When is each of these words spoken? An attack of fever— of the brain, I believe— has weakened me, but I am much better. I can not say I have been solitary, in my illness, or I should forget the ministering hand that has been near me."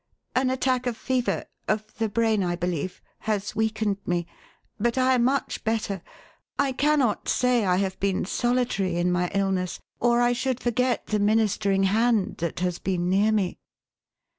An 0.33 0.49
attack 0.49 0.87
of 0.87 0.97
fever— 0.97 1.45
of 1.67 1.95
the 1.99 2.09
brain, 2.09 2.41
I 2.43 2.55
believe— 2.55 3.03
has 3.29 3.55
weakened 3.55 3.97
me, 4.03 4.25
but 4.79 4.97
I 4.97 5.13
am 5.13 5.23
much 5.25 5.63
better. 5.63 6.01
I 6.57 6.71
can 6.71 6.97
not 6.97 7.29
say 7.29 7.65
I 7.65 7.75
have 7.75 7.99
been 7.99 8.25
solitary, 8.25 8.95
in 8.97 9.11
my 9.11 9.29
illness, 9.31 9.79
or 9.99 10.19
I 10.19 10.33
should 10.33 10.59
forget 10.59 11.05
the 11.05 11.19
ministering 11.19 11.83
hand 11.83 12.37
that 12.39 12.61
has 12.61 12.79
been 12.79 13.11
near 13.11 13.31
me." 13.31 13.59